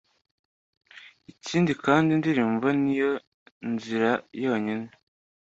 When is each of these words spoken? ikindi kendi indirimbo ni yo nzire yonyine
ikindi 1.31 1.71
kendi 1.83 2.09
indirimbo 2.15 2.65
ni 2.81 2.93
yo 2.99 3.11
nzire 3.71 4.11
yonyine 4.43 4.87